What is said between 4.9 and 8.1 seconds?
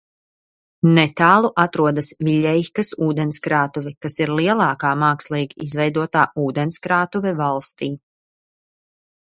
mākslīgi izveidotā ūdenskrātuve valstī.